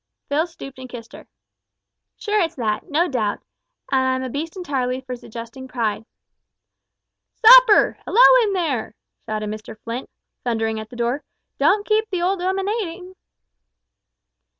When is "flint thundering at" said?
9.83-10.89